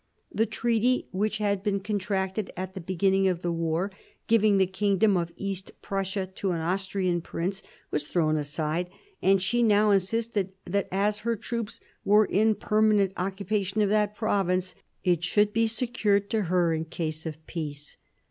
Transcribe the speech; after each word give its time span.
The 0.31 0.47
treaty 0.47 1.07
which 1.11 1.37
had 1.37 1.61
been 1.61 1.79
contracted 1.79 2.49
at 2.57 2.73
the 2.73 2.81
beginning 2.81 3.27
of 3.27 3.43
the 3.43 3.51
war, 3.51 3.91
giving 4.25 4.57
the 4.57 4.65
kingdom 4.65 5.15
of 5.15 5.31
East 5.35 5.73
Prussia 5.83 6.25
to 6.25 6.49
an 6.53 6.59
Austrian 6.59 7.21
prince, 7.21 7.61
was 7.91 8.05
throwiPasTde 8.07 8.87
;~ 8.07 8.87
and 9.21 9.39
she 9.39 9.61
now 9.61 9.91
insisted 9.91 10.53
that, 10.65 10.87
as 10.91 11.19
her 11.19 11.35
troops 11.35 11.81
were 12.03 12.25
in 12.25 12.55
permanent 12.55 13.13
occu 13.13 13.45
pation 13.45 13.83
of 13.83 13.89
that 13.89 14.15
province, 14.15 14.73
it 15.03 15.23
should 15.23 15.53
be 15.53 15.67
secured 15.67 16.31
to 16.31 16.45
her 16.45 16.73
in 16.73 16.85
case 16.85 17.27
of 17.27 17.45
peace. 17.45 17.95